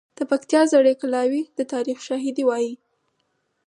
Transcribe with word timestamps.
د 0.17 0.19
پکتیا 0.31 0.61
زړې 0.71 0.93
کلاوې 1.01 1.41
د 1.57 1.59
تاریخ 1.73 1.97
شاهدي 2.07 2.43
وایي. 2.45 2.73